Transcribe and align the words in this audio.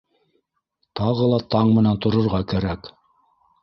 Тағы 1.01 1.29
ла 1.33 1.41
таң 1.57 1.71
менән 1.79 2.03
торорға 2.07 2.45
кәрәк. 2.55 2.95